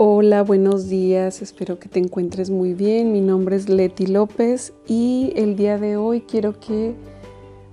[0.00, 3.10] Hola, buenos días, espero que te encuentres muy bien.
[3.10, 6.94] Mi nombre es Leti López y el día de hoy quiero que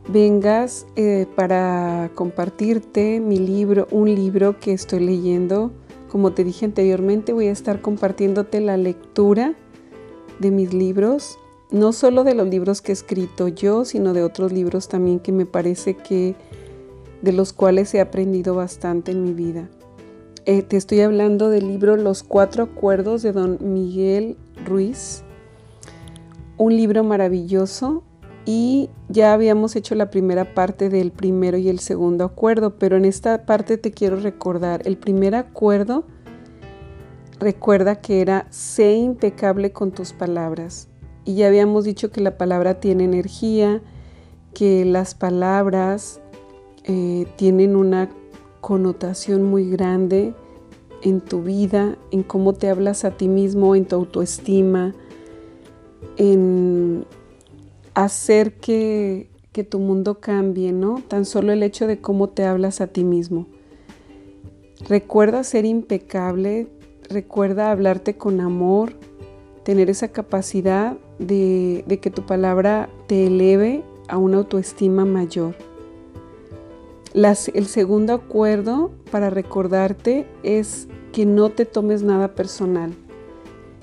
[0.08, 5.72] vengas eh, para compartirte mi libro, un libro que estoy leyendo.
[6.10, 9.54] Como te dije anteriormente, voy a estar compartiéndote la lectura
[10.40, 11.38] de mis libros,
[11.70, 15.32] no solo de los libros que he escrito yo, sino de otros libros también que
[15.32, 16.34] me parece que
[17.22, 19.70] de los cuales he aprendido bastante en mi vida.
[20.48, 25.24] Eh, te estoy hablando del libro Los Cuatro Acuerdos de don Miguel Ruiz,
[26.58, 28.04] un libro maravilloso
[28.46, 33.06] y ya habíamos hecho la primera parte del primero y el segundo acuerdo, pero en
[33.06, 36.04] esta parte te quiero recordar, el primer acuerdo,
[37.40, 40.90] recuerda que era sé impecable con tus palabras.
[41.24, 43.82] Y ya habíamos dicho que la palabra tiene energía,
[44.54, 46.22] que las palabras
[46.84, 48.12] eh, tienen una
[48.66, 50.34] connotación muy grande
[51.04, 54.96] en tu vida, en cómo te hablas a ti mismo, en tu autoestima,
[56.18, 57.06] en
[57.94, 61.04] hacer que, que tu mundo cambie, ¿no?
[61.08, 63.46] Tan solo el hecho de cómo te hablas a ti mismo.
[64.90, 66.68] Recuerda ser impecable,
[67.08, 68.94] recuerda hablarte con amor,
[69.62, 75.56] tener esa capacidad de, de que tu palabra te eleve a una autoestima mayor
[77.16, 82.94] el segundo acuerdo para recordarte es que no te tomes nada personal.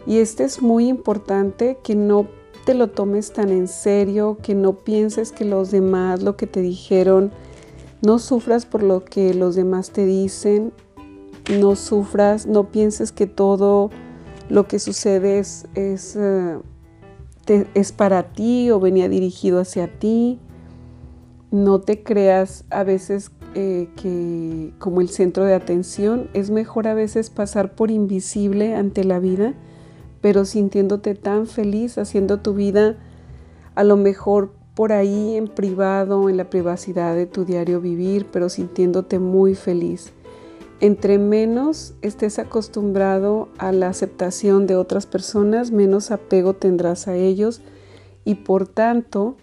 [0.06, 2.26] Y este es muy importante, que no
[2.66, 6.60] te lo tomes tan en serio, que no pienses que los demás, lo que te
[6.60, 7.32] dijeron,
[8.02, 10.72] no sufras por lo que los demás te dicen,
[11.58, 13.90] no sufras, no pienses que todo
[14.50, 16.58] lo que sucede es, es, eh,
[17.96, 20.38] para ti o venía dirigido hacia ti
[21.52, 26.94] no te creas a veces eh, que como el centro de atención, es mejor a
[26.94, 29.54] veces pasar por invisible ante la vida,
[30.22, 32.96] pero sintiéndote tan feliz haciendo tu vida
[33.74, 38.48] a lo mejor por ahí en privado, en la privacidad de tu diario vivir, pero
[38.48, 40.12] sintiéndote muy feliz.
[40.80, 47.60] Entre menos estés acostumbrado a la aceptación de otras personas, menos apego tendrás a ellos
[48.24, 49.36] y por tanto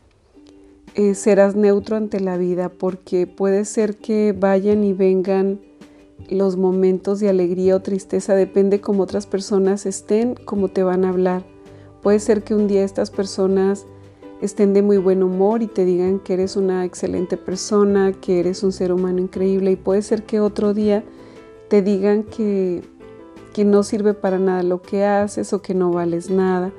[0.95, 5.59] eh, serás neutro ante la vida porque puede ser que vayan y vengan
[6.29, 11.09] los momentos de alegría o tristeza, depende cómo otras personas estén, cómo te van a
[11.09, 11.43] hablar.
[12.01, 13.85] Puede ser que un día estas personas
[14.41, 18.63] estén de muy buen humor y te digan que eres una excelente persona, que eres
[18.63, 21.03] un ser humano increíble y puede ser que otro día
[21.67, 22.81] te digan que,
[23.53, 26.71] que no sirve para nada lo que haces o que no vales nada,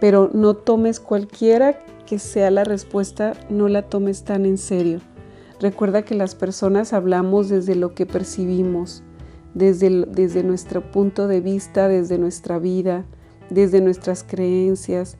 [0.00, 5.00] pero no tomes cualquiera que sea la respuesta, no la tomes tan en serio.
[5.60, 9.02] Recuerda que las personas hablamos desde lo que percibimos,
[9.54, 13.04] desde, desde nuestro punto de vista, desde nuestra vida,
[13.50, 15.16] desde nuestras creencias.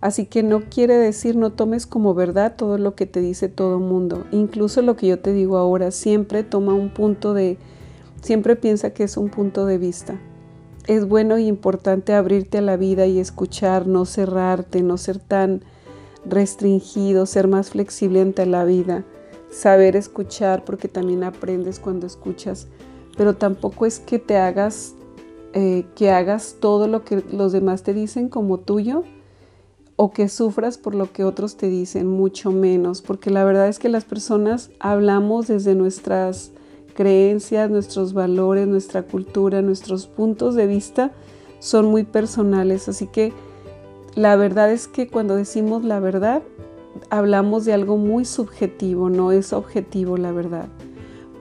[0.00, 3.80] Así que no quiere decir no tomes como verdad todo lo que te dice todo
[3.80, 4.24] mundo.
[4.30, 7.58] Incluso lo que yo te digo ahora, siempre toma un punto de,
[8.22, 10.20] siempre piensa que es un punto de vista.
[10.86, 15.62] Es bueno y importante abrirte a la vida y escuchar, no cerrarte, no ser tan
[16.24, 19.04] restringido, ser más flexible ante la vida,
[19.50, 22.66] saber escuchar porque también aprendes cuando escuchas,
[23.16, 24.94] pero tampoco es que te hagas,
[25.52, 29.04] eh, que hagas todo lo que los demás te dicen como tuyo
[29.96, 33.80] o que sufras por lo que otros te dicen, mucho menos, porque la verdad es
[33.80, 36.52] que las personas hablamos desde nuestras
[36.94, 41.12] creencias, nuestros valores, nuestra cultura, nuestros puntos de vista
[41.58, 43.32] son muy personales, así que
[44.18, 46.42] la verdad es que cuando decimos la verdad,
[47.08, 50.66] hablamos de algo muy subjetivo, no es objetivo la verdad,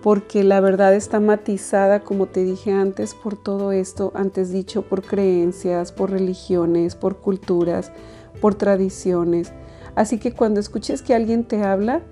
[0.03, 5.01] porque la verdad está matizada, como te dije antes, por todo esto, antes dicho, por
[5.01, 7.91] creencias, por religiones, por culturas,
[8.41, 9.53] por tradiciones.
[9.95, 12.03] Así que cuando escuches que alguien te habla,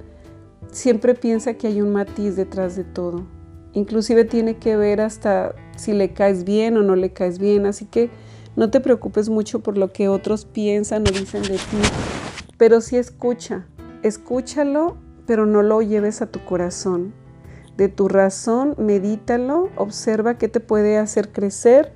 [0.72, 3.28] siempre piensa que hay un matiz detrás de todo.
[3.74, 7.68] Inclusive tiene que ver hasta si le caes bien o no le caes bien.
[7.68, 8.10] Así que
[8.56, 11.78] no te preocupes mucho por lo que otros piensan o dicen de ti,
[12.58, 13.68] pero sí escucha,
[14.04, 17.14] escúchalo, pero no lo lleves a tu corazón.
[17.78, 21.92] De tu razón, medítalo, observa qué te puede hacer crecer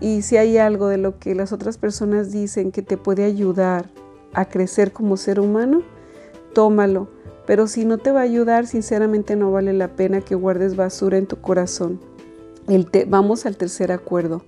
[0.00, 3.90] y si hay algo de lo que las otras personas dicen que te puede ayudar
[4.32, 5.82] a crecer como ser humano,
[6.54, 7.08] tómalo.
[7.46, 11.18] Pero si no te va a ayudar, sinceramente no vale la pena que guardes basura
[11.18, 12.00] en tu corazón.
[13.08, 14.42] vamos al tercer acuerdo.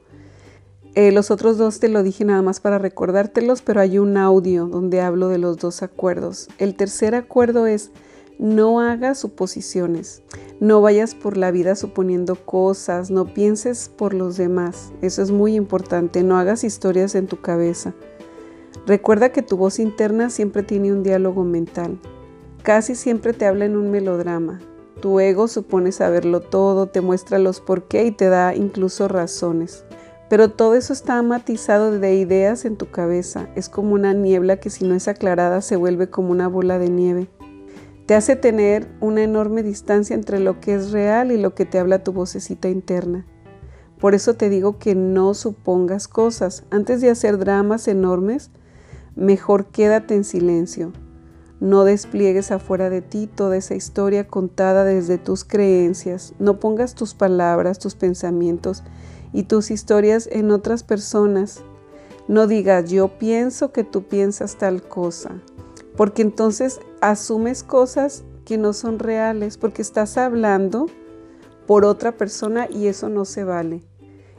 [0.96, 4.66] Eh, los otros dos te lo dije nada más para recordártelos, pero hay un audio
[4.66, 6.48] donde hablo de los dos acuerdos.
[6.58, 7.90] El tercer acuerdo es
[8.38, 10.22] No hagas suposiciones.
[10.60, 14.92] No vayas por la vida suponiendo cosas, no pienses por los demás.
[15.02, 16.22] Eso es muy importante.
[16.22, 17.92] No hagas historias en tu cabeza.
[18.86, 21.98] Recuerda que tu voz interna siempre tiene un diálogo mental.
[22.62, 24.60] Casi siempre te habla en un melodrama.
[25.00, 29.84] Tu ego supone saberlo todo, te muestra los por qué y te da incluso razones.
[30.28, 33.48] Pero todo eso está matizado de ideas en tu cabeza.
[33.54, 36.88] Es como una niebla que si no es aclarada se vuelve como una bola de
[36.88, 37.28] nieve.
[38.06, 41.78] Te hace tener una enorme distancia entre lo que es real y lo que te
[41.78, 43.26] habla tu vocecita interna.
[43.98, 46.64] Por eso te digo que no supongas cosas.
[46.70, 48.50] Antes de hacer dramas enormes,
[49.16, 50.92] mejor quédate en silencio.
[51.60, 56.34] No despliegues afuera de ti toda esa historia contada desde tus creencias.
[56.38, 58.82] No pongas tus palabras, tus pensamientos
[59.34, 61.62] y tus historias en otras personas.
[62.28, 65.42] No digas yo pienso que tú piensas tal cosa,
[65.96, 70.86] porque entonces asumes cosas que no son reales, porque estás hablando
[71.66, 73.82] por otra persona y eso no se vale.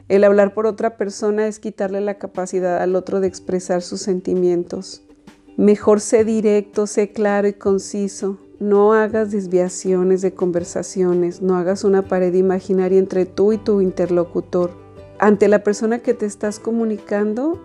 [0.08, 5.04] El hablar por otra persona es quitarle la capacidad al otro de expresar sus sentimientos.
[5.58, 8.38] Mejor sé directo, sé claro y conciso.
[8.60, 14.85] No hagas desviaciones de conversaciones, no hagas una pared imaginaria entre tú y tu interlocutor.
[15.20, 17.60] Ante la persona que te estás comunicando,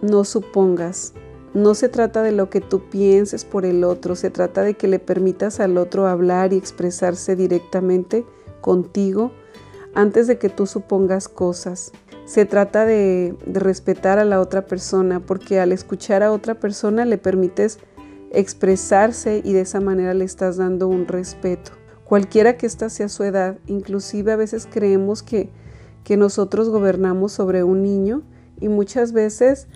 [0.00, 1.12] no supongas.
[1.52, 4.88] No se trata de lo que tú pienses por el otro, se trata de que
[4.88, 8.24] le permitas al otro hablar y expresarse directamente
[8.60, 9.30] contigo
[9.94, 11.92] antes de que tú supongas cosas.
[12.24, 17.18] Se trata de, respetar a la otra persona porque al escuchar a otra persona le
[17.18, 17.78] permites
[18.30, 21.72] expresarse y de esa manera le estás dando un respeto.
[22.04, 25.50] Cualquiera que ésta sea su edad, inclusive a veces creemos que,
[26.04, 28.22] que nosotros gobernamos sobre un niño
[28.60, 29.66] y muchas veces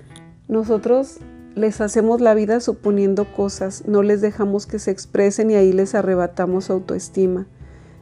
[0.46, 1.18] nosotros
[1.54, 5.94] les hacemos la vida suponiendo cosas, no les dejamos que se expresen y ahí les
[5.94, 7.46] arrebatamos autoestima.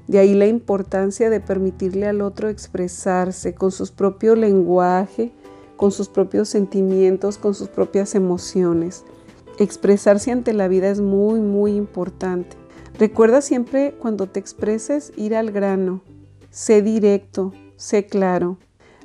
[0.08, 5.32] De ahí la importancia de permitirle al otro expresarse con su propio lenguaje,
[5.76, 9.04] con sus propios sentimientos, con sus propias emociones.
[9.58, 12.56] Expresarse ante la vida es muy, muy importante.
[12.98, 16.02] Recuerda siempre cuando te expreses ir al grano.
[16.50, 18.58] Sé directo, sé claro.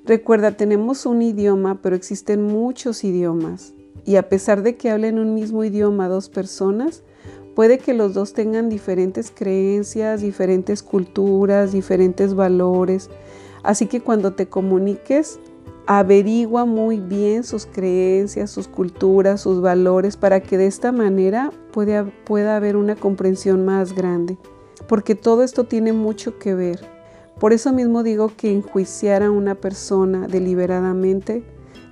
[0.06, 3.73] Recuerda, tenemos un idioma, pero existen muchos idiomas.
[4.06, 7.03] Y a pesar de que hablen un mismo idioma dos personas,
[7.56, 13.09] Puede que los dos tengan diferentes creencias, diferentes culturas, diferentes valores.
[13.62, 15.39] Así que cuando te comuniques,
[15.85, 22.09] averigua muy bien sus creencias, sus culturas, sus valores, para que de esta manera pueda,
[22.25, 24.38] pueda haber una comprensión más grande.
[24.88, 26.79] Porque todo esto tiene mucho que ver.
[27.41, 31.43] Por eso mismo digo que enjuiciar a una persona deliberadamente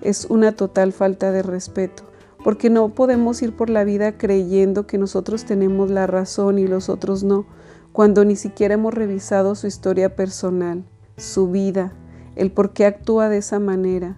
[0.02, 2.10] es una total falta de respeto
[2.44, 6.90] porque no podemos ir por la vida creyendo que nosotros tenemos la razón y los
[6.90, 7.46] otros no,
[7.92, 10.86] cuando ni siquiera hemos revisado su historia personal,
[11.18, 11.94] su vida,
[12.36, 14.18] el por qué actúa de esa manera.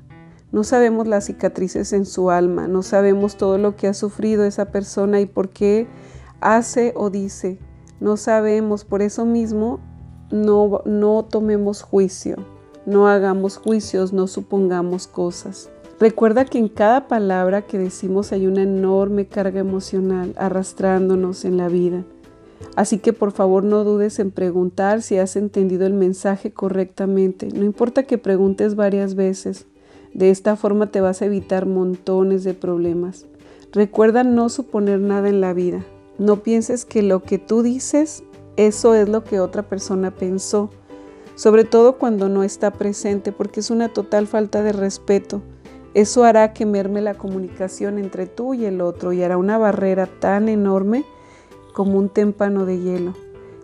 [0.51, 4.66] No sabemos las cicatrices en su alma, no sabemos todo lo que ha sufrido esa
[4.66, 5.88] persona y por qué
[6.42, 7.57] hace o dice.
[8.00, 9.80] No sabemos, por eso mismo
[10.31, 12.38] no, tomemos juicio,
[12.86, 15.69] no hagamos juicios, no supongamos cosas.
[16.00, 21.68] Recuerda que en cada palabra que decimos hay una enorme carga emocional arrastrándonos en la
[21.68, 22.04] vida.
[22.75, 27.50] Así que por favor no dudes en preguntar si has entendido el mensaje correctamente.
[27.54, 29.68] No importa que preguntes varias veces.
[30.14, 33.26] De esta forma te vas a evitar montones de problemas.
[33.71, 35.85] Recuerda no suponer nada en la vida.
[36.18, 38.23] No pienses que lo que tú dices,
[38.58, 40.70] eso es lo que otra persona pensó.
[41.36, 45.42] Sobre todo cuando no está presente porque es una total falta de respeto
[45.94, 50.08] eso hará que merme la comunicación entre tú y el otro y hará una barrera
[50.08, 51.04] tan enorme
[51.74, 53.14] como un témpano de hielo.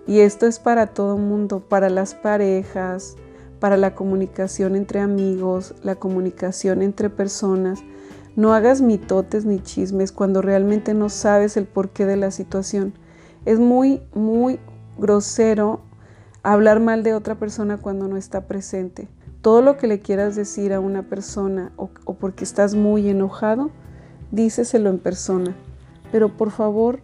[0.06, 3.16] Y esto es para todo mundo, para las parejas,
[3.62, 7.80] para la comunicación entre amigos, la comunicación entre personas.
[8.36, 12.94] No hagas mitotes ni chismes cuando realmente no sabes el porqué de la situación.
[13.46, 14.60] Es muy, muy
[14.98, 15.82] grosero
[16.44, 19.08] hablar mal de otra persona cuando no está presente.
[19.42, 23.70] Todo lo que le quieras decir a una persona o, porque estás muy enojado,
[24.32, 25.56] díceselo en persona.
[26.12, 27.02] Pero por favor,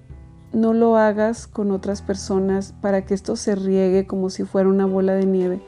[0.52, 4.86] no lo hagas con otras personas para que esto se riegue como si fuera una
[4.86, 5.62] bola de nieve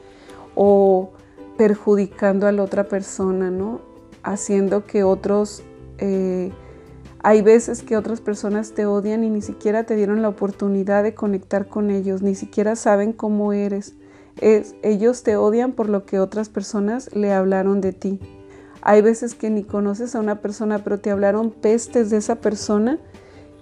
[0.54, 1.10] o
[1.56, 3.80] perjudicando a la otra persona, ¿no?
[4.22, 5.62] Haciendo que otros...
[5.98, 6.52] Eh,
[7.26, 11.14] hay veces que otras personas te odian y ni siquiera te dieron la oportunidad de
[11.14, 13.96] conectar con ellos, ni siquiera saben cómo eres
[14.40, 18.20] ellos te odian por lo que otras personas le hablaron de ti.
[18.82, 22.98] Hay veces que ni conoces a una persona, pero te hablaron pestes de esa persona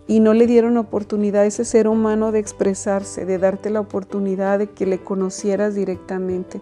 [0.07, 4.59] y no le dieron oportunidad a ese ser humano de expresarse, de darte la oportunidad
[4.59, 6.61] de que le conocieras directamente.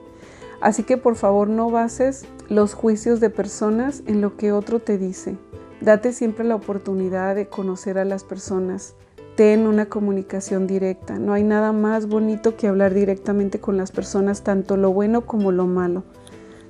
[0.61, 4.99] Así que por favor no bases los juicios de personas en lo que otro te
[4.99, 5.37] dice.
[5.83, 8.95] Date siempre la oportunidad de conocer a las personas.
[9.35, 11.19] Ten una comunicación directa.
[11.19, 15.51] No hay nada más bonito que hablar directamente con las personas, tanto lo bueno como
[15.51, 16.05] lo malo.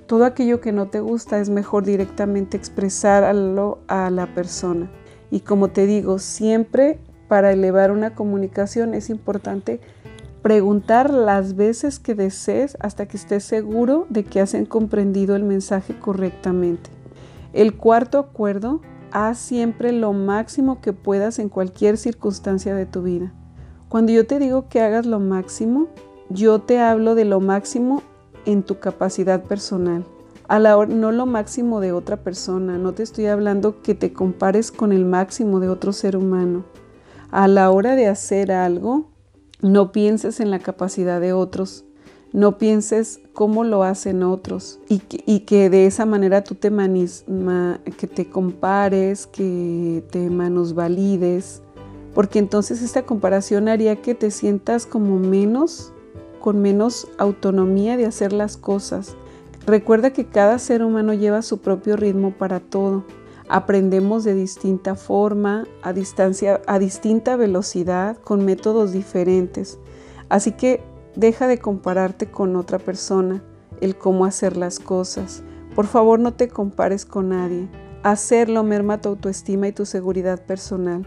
[0.07, 4.91] Todo aquello que no te gusta es mejor directamente expresarlo a la persona.
[5.31, 9.79] Y como te digo, siempre para elevar una comunicación es importante
[10.41, 15.99] preguntar las veces que desees hasta que estés seguro de que has comprendido el mensaje
[15.99, 16.89] correctamente.
[17.53, 18.81] El cuarto acuerdo,
[19.13, 23.33] haz siempre lo máximo que puedas en cualquier circunstancia de tu vida.
[23.89, 25.89] Cuando yo te digo que hagas lo máximo,
[26.29, 28.03] yo te hablo de lo máximo
[28.47, 30.05] en tu capacidad personal
[30.53, 34.13] a la hora, no lo máximo de otra persona, no te estoy hablando que te
[34.13, 36.67] compares con el máximo de otro ser humano.
[37.31, 39.09] A la hora de hacer algo,
[39.63, 41.87] no pienses en la capacidad de otros,
[42.33, 48.31] no pienses cómo lo hacen otros y que, de esa manera tú te, que te
[48.31, 50.29] compares, que te
[50.75, 51.63] valides,
[52.15, 55.93] porque entonces esta comparación haría que te sientas como menos,
[56.41, 59.17] con menos autonomía de hacer las cosas
[59.67, 63.05] Recuerda que cada ser humano lleva su propio ritmo para todo.
[63.49, 69.79] Aprendemos de distinta forma, a, distancia, a distinta velocidad, con métodos diferentes.
[70.29, 70.83] Así que
[71.17, 73.43] deja de compararte con otra persona,
[73.81, 75.43] el cómo hacer las cosas.
[75.75, 77.69] Por favor, no te compares con nadie.
[78.03, 81.07] Hacerlo merma tu autoestima y tu seguridad personal.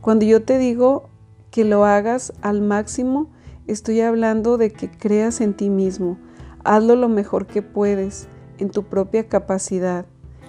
[0.00, 1.08] Cuando yo te digo
[1.50, 3.30] que lo hagas al máximo,
[3.66, 6.18] estoy hablando de que creas en ti mismo,
[6.64, 10.06] Hazlo lo mejor que puedes, en tu propia capacidad,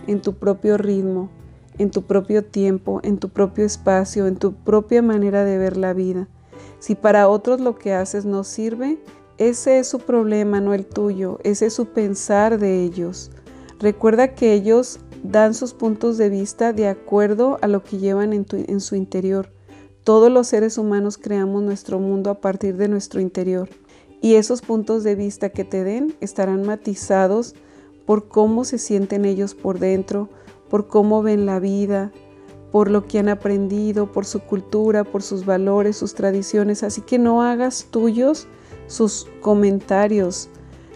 [0.07, 1.29] en tu propio ritmo,
[1.77, 5.91] en tu propio tiempo, en tu propio espacio, en tu propia manera de ver la
[5.91, 6.29] vida.
[6.79, 8.99] Si para otros lo que haces no sirve,
[9.37, 13.31] ese es su problema, no el tuyo, ese es su pensar de ellos.
[13.79, 18.79] Recuerda que ellos dan sus puntos de vista de acuerdo a lo que llevan en,
[18.79, 19.49] su interior.
[20.03, 23.67] Todos los seres humanos creamos nuestro mundo a partir de nuestro interior
[24.21, 27.55] y esos puntos de vista que te den estarán matizados
[28.05, 30.29] por cómo se sienten ellos por dentro,
[30.69, 32.11] por cómo ven la vida,
[32.75, 36.83] por lo que han aprendido, por su cultura, por sus valores, sus tradiciones.
[36.83, 38.49] Así que no hagas tuyos
[38.87, 40.49] sus comentarios.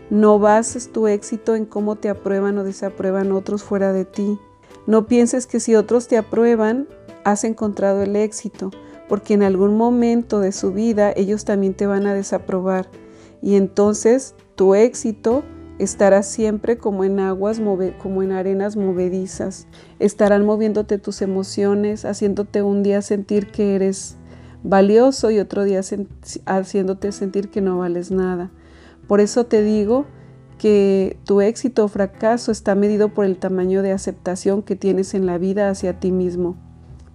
[0.09, 4.37] No bases tu éxito en cómo te aprueban o desaprueban otros fuera de ti.
[4.87, 6.85] No pienses que si otros te aprueban,
[7.23, 8.71] has encontrado el éxito,
[9.07, 12.89] porque en algún momento de su vida ellos también te van a desaprobar
[13.41, 15.45] y entonces tu éxito
[15.79, 17.61] estará siempre como en aguas,
[17.97, 19.67] como en arenas movedizas.
[19.97, 24.17] Estarán moviéndote tus emociones, haciéndote un día sentir que eres
[24.61, 25.81] valioso y otro día
[26.45, 28.51] haciéndote sentir que no vales nada.
[29.07, 30.05] Por eso te digo
[30.57, 35.25] que tu éxito o fracaso está medido por el tamaño de aceptación que tienes en
[35.25, 36.57] la vida hacia ti mismo.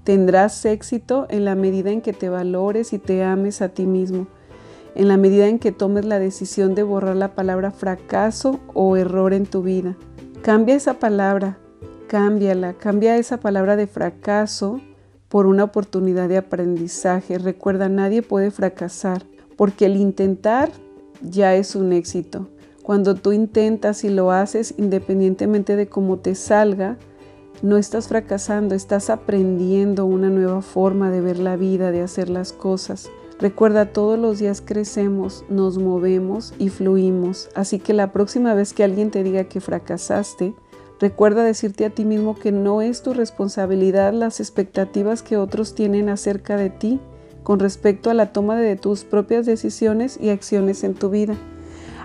[0.05, 4.27] Tendrás éxito en la medida en que te valores y te ames a ti mismo
[4.95, 9.33] en la medida en que tomes la decisión de borrar la palabra fracaso o error
[9.33, 9.97] en tu vida.
[10.43, 11.59] Cambia esa palabra,
[12.07, 14.81] cámbiala, cambia esa palabra de fracaso
[15.29, 17.39] por una oportunidad de aprendizaje.
[17.39, 19.25] Recuerda, nadie puede fracasar,
[19.57, 20.71] porque el intentar
[21.23, 22.49] ya es un éxito.
[22.83, 26.99] Cuando tú intentas y lo haces independientemente de cómo te salga,
[27.63, 32.53] no estás fracasando, estás aprendiendo una nueva forma de ver la vida, de hacer las
[32.53, 33.11] cosas.
[33.41, 38.85] Recuerda, todos los días crecemos, nos movemos y fluimos, así que la próxima vez que
[38.85, 40.55] alguien te diga que fracasaste,
[41.01, 46.09] recuerda decirte a ti mismo que no es tu responsabilidad las expectativas que otros tienen
[46.09, 47.01] acerca de ti
[47.43, 51.35] con respecto a la toma de tus propias decisiones y acciones en tu vida.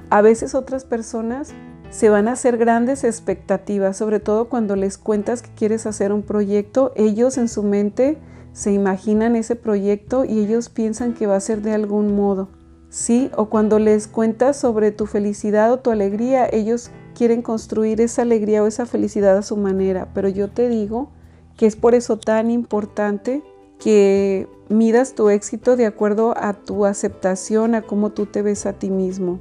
[0.09, 1.53] A veces otras personas
[1.91, 6.23] se van a hacer grandes expectativas, sobre todo cuando les cuentas que quieres hacer un
[6.23, 8.17] proyecto, ellos en su mente
[8.53, 12.49] se imaginan ese proyecto y ellos piensan que va a ser de algún modo.
[12.89, 18.23] Sí, o cuando les cuentas sobre tu felicidad o tu alegría, ellos quieren construir esa
[18.23, 21.11] alegría o esa felicidad a su manera, pero yo te digo
[21.55, 23.43] que es por eso tan importante
[23.77, 28.73] que midas tu éxito de acuerdo a tu aceptación, a cómo tú te ves a
[28.73, 29.39] ti mismo.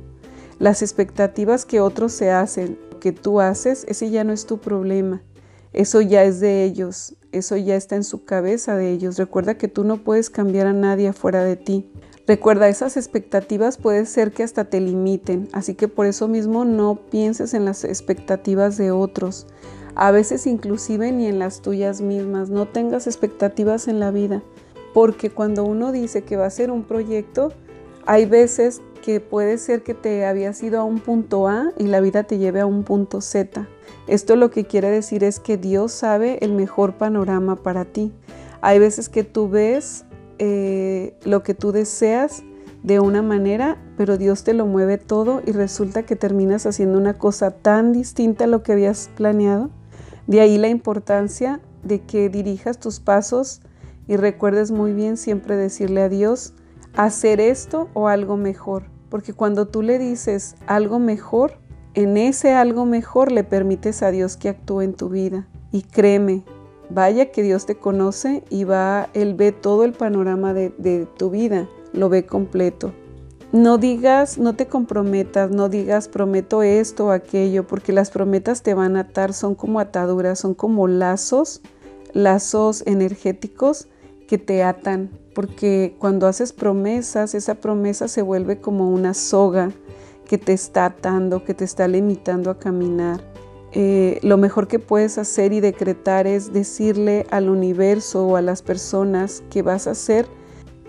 [0.59, 5.23] Las expectativas que otros se hacen, que tú haces, ese ya no es tu problema.
[5.73, 9.19] Eso ya es de ellos, eso ya está en su cabeza de ellos.
[9.19, 11.91] Recuerda que tú no puedes cambiar a nadie afuera de ti.
[12.27, 16.97] Recuerda, esas expectativas puede ser que hasta te limiten, así que por eso mismo no
[17.11, 19.47] pienses en las expectativas de otros,
[19.95, 22.51] a veces inclusive ni en las tuyas mismas.
[22.51, 24.43] No tengas expectativas en la vida.
[24.95, 27.53] porque cuando uno dice que va a ser un proyecto,
[28.07, 32.03] hay veces que puede ser que te habías ido a un punto A y la
[32.03, 33.67] vida te lleve a un punto Z.
[34.07, 38.13] Esto lo que quiere decir es que Dios sabe el mejor panorama para ti.
[38.61, 40.05] Hay veces que tú ves
[40.39, 42.43] eh, lo que tú deseas
[42.83, 47.15] de una manera, pero Dios te lo mueve todo y resulta que terminas haciendo una
[47.15, 49.71] cosa tan distinta a lo que habías planeado.
[50.27, 53.63] De ahí la importancia de que dirijas tus pasos
[54.07, 56.53] y recuerdes muy bien siempre decirle a Dios,
[56.95, 58.98] hacer esto o algo mejor.
[59.09, 61.55] Porque cuando tú le dices algo mejor,
[61.95, 65.49] en ese algo mejor le permites a Dios que actúe en tu vida.
[65.73, 66.45] Y créeme,
[66.91, 71.31] vaya que Dios te conoce y va, Él ve todo el panorama de, de tu
[71.31, 72.93] vida lo ve completo.
[73.51, 78.75] No digas, no te comprometas, no digas prometo esto o aquello, porque las prometas te
[78.75, 81.63] van a atar, son como ataduras, son como lazos,
[82.13, 83.89] lazos energéticos
[84.27, 89.71] que te atan, porque cuando haces promesas, esa promesa se vuelve como una soga
[90.27, 93.21] que te está atando, que te está limitando a caminar.
[93.71, 98.63] Eh, lo mejor que puedes hacer y decretar es decirle al universo o a las
[98.63, 100.27] personas que vas a hacer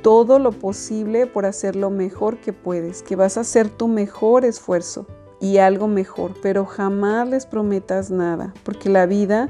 [0.01, 4.45] todo lo posible por hacer lo mejor que puedes, que vas a hacer tu mejor
[4.45, 5.05] esfuerzo
[5.39, 9.47] y algo mejor, pero jamás les prometas nada, porque la vida,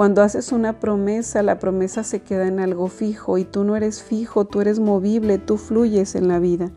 [0.00, 4.02] cuando haces una promesa, la promesa se queda en algo fijo y tú no eres
[4.02, 6.70] fijo, tú eres movible, tú fluyes en la vida.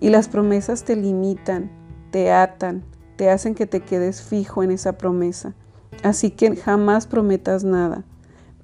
[0.00, 1.70] Y las promesas te limitan,
[2.10, 2.82] te atan,
[3.16, 5.54] te hacen que te quedes fijo en esa promesa.
[6.02, 8.06] Así que jamás prometas nada.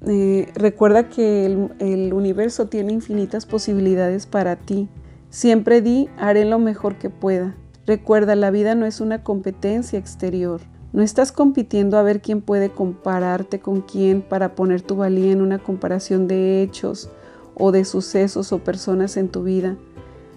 [0.07, 1.45] Eh, recuerda que
[1.79, 4.89] el, universo tiene infinitas posibilidades para ti.
[5.29, 7.55] Siempre di, haré lo mejor que pueda.
[7.85, 10.63] Recuerda, la vida no es una competencia exterior.
[10.93, 15.41] No estás compitiendo a ver quién puede compararte con quién para poner tu valía en
[15.41, 17.09] una comparación de hechos
[17.55, 19.77] o de sucesos o personas en tu vida.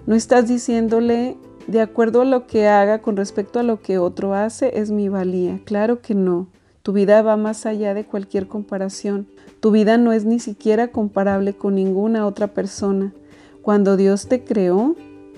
[0.05, 4.35] No estás diciéndole, de acuerdo a lo que haga con respecto a lo que otro
[4.35, 5.59] hace, es mi valía.
[5.65, 6.49] Claro que no.
[6.83, 9.27] Tu vida va más allá de cualquier comparación.
[9.61, 13.13] Tu vida no es ni siquiera comparable con ninguna otra persona.
[13.61, 14.95] Cuando Dios te creó,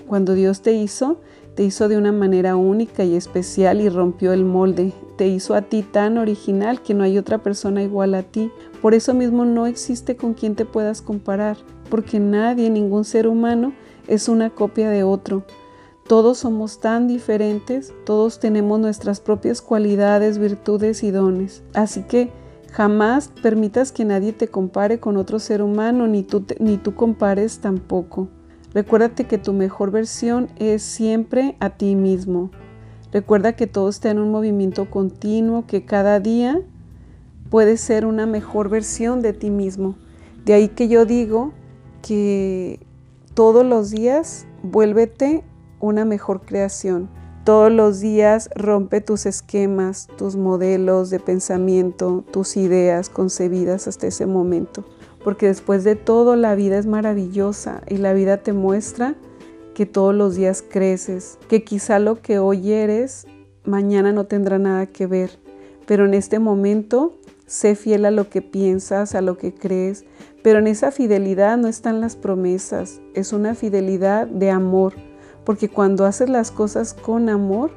[0.08, 1.20] cuando Dios te hizo,
[1.54, 4.92] te hizo de una manera única y especial y rompió el molde.
[5.16, 8.50] Te hizo a ti tan original que no hay otra persona igual a ti.
[8.82, 11.56] Por eso mismo no existe con quien te puedas comparar,
[11.88, 13.72] porque nadie, ningún ser humano,
[14.08, 15.44] es una copia de otro.
[16.06, 21.64] Todos somos tan diferentes, todos tenemos nuestras propias cualidades, virtudes y dones.
[21.74, 22.30] Así que
[22.70, 27.58] jamás permitas que nadie te compare con otro ser humano, ni tú, ni tú compares
[27.58, 28.28] tampoco.
[28.74, 32.50] Recuérdate que tu mejor versión es siempre a ti mismo.
[33.16, 36.60] Recuerda que todo está en un movimiento continuo, que cada día
[37.48, 39.96] puede ser una mejor versión de ti mismo.
[40.44, 41.52] De ahí que yo digo
[42.02, 42.78] que
[43.32, 45.44] todos los días vuélvete
[45.80, 47.08] una mejor creación.
[47.44, 54.26] Todos los días rompe tus esquemas, tus modelos de pensamiento, tus ideas concebidas hasta ese
[54.26, 54.84] momento.
[55.24, 59.14] Porque después de todo la vida es maravillosa y la vida te muestra
[59.76, 63.26] que todos los días creces, que quizá lo que hoy eres
[63.64, 65.38] mañana no tendrá nada que ver,
[65.84, 67.12] pero en este momento
[67.44, 70.06] sé fiel a lo que piensas, a lo que crees,
[70.42, 74.94] pero en esa fidelidad no están las promesas, es una fidelidad de amor,
[75.44, 77.70] porque cuando haces las cosas con amor,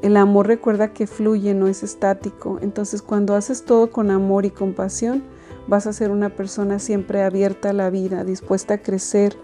[0.00, 2.60] el amor recuerda que fluye, no es estático.
[2.62, 5.22] Entonces cuando haces todo con amor y compasión,
[5.68, 9.36] vas a ser una persona siempre abierta a la vida, dispuesta a crecer,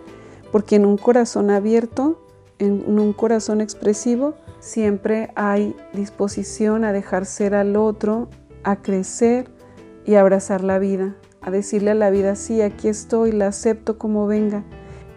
[0.52, 2.20] porque en un corazón abierto,
[2.58, 8.28] en un corazón expresivo, siempre hay disposición a dejar ser al otro,
[8.64, 9.48] a crecer
[10.04, 13.98] y a abrazar la vida, a decirle a la vida, sí, aquí estoy, la acepto
[13.98, 14.64] como venga.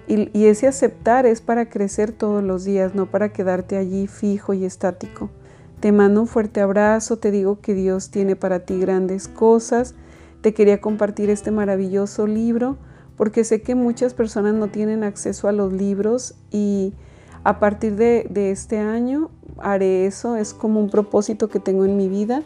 [0.07, 4.65] Y, ese aceptar es para crecer todos los días, no para quedarte allí fijo y
[4.65, 5.29] estático.
[5.79, 9.95] Te mando un fuerte abrazo, te digo que Dios tiene para ti grandes cosas.
[10.41, 12.77] Te quería compartir este maravilloso libro
[13.21, 16.91] porque sé que muchas personas no tienen acceso a los libros y
[17.43, 19.29] a partir de, de este año
[19.59, 22.41] haré eso, es como un propósito que tengo en mi vida.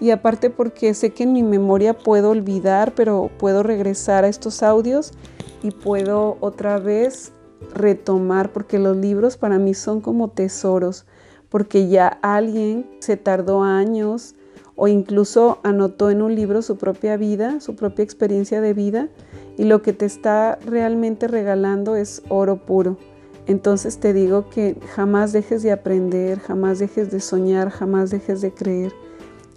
[0.00, 4.64] Y aparte porque sé que en mi memoria puedo olvidar, pero puedo regresar a estos
[4.64, 5.12] audios
[5.62, 7.30] y puedo otra vez
[7.72, 11.06] retomar, porque los libros para mí son como tesoros,
[11.48, 14.34] porque ya alguien se tardó años
[14.74, 19.08] o incluso anotó en un libro su propia vida, su propia experiencia de vida,
[19.58, 22.96] y lo que te está realmente regalando es oro puro.
[23.46, 28.54] Entonces te digo que jamás dejes de aprender, jamás dejes de soñar, jamás dejes de
[28.54, 28.92] creer.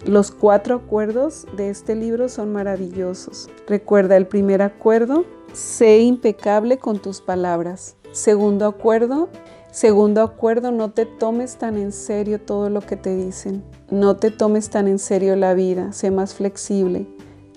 [0.04, 3.48] Los cuatro acuerdos de este libro son maravillosos.
[3.68, 7.96] Recuerda, el primer acuerdo sé impecable con tus palabras.
[8.10, 9.28] Segundo acuerdo,
[9.70, 13.62] segundo acuerdo, no te tomes tan en serio todo lo que te dicen.
[13.90, 17.06] No te tomes tan en serio la vida, sé más flexible.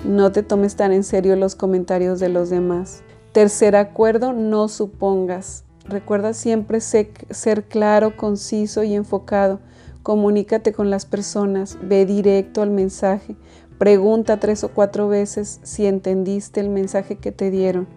[0.05, 3.01] No te tomes tan en serio los comentarios de los demás.
[3.31, 5.65] Tercer acuerdo, no supongas.
[5.83, 9.61] Recuerda siempre ser claro, conciso y enfocado.
[10.03, 13.35] Comunícate con las personas, ve directo al mensaje.
[13.79, 17.87] Pregunta tres o cuatro veces si entendiste el mensaje que te dieron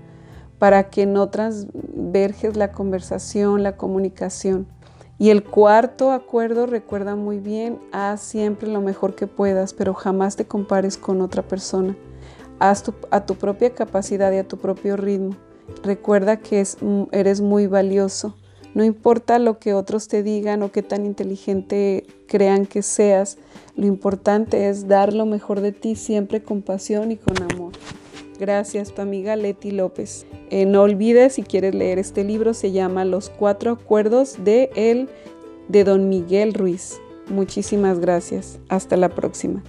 [0.59, 4.66] para que no transverges la conversación, la comunicación.
[5.20, 10.37] Y el cuarto acuerdo, recuerda muy bien, haz siempre lo mejor que puedas, pero jamás
[10.37, 11.96] te compares con otra persona.
[12.61, 15.37] Haz a tu propia capacidad y a tu propio ritmo.
[15.83, 16.64] Recuerda que
[17.11, 18.37] eres muy valioso.
[18.74, 23.38] No importa lo que otros te digan o qué tan inteligente crean que seas,
[23.74, 27.72] lo importante es dar lo mejor de ti siempre con pasión y con amor.
[28.38, 30.27] Gracias, tu amiga Leti López.
[30.51, 35.09] Eh, no olvides, si quieres leer este libro, se llama Los Cuatro Acuerdos de, el,
[35.68, 37.01] de Don Miguel Ruiz.
[37.29, 38.61] Muchísimas gracias.
[38.68, 39.62] Hasta la próxima.